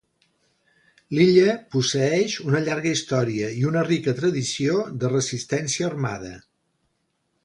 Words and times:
Lilla 1.17 1.51
posseeix 1.75 2.37
una 2.47 2.61
llarga 2.69 2.93
història 2.95 3.49
i 3.59 3.67
una 3.73 3.83
rica 3.89 4.15
tradició 4.21 4.79
de 5.05 5.13
resistència 5.13 5.91
armada. 5.95 6.33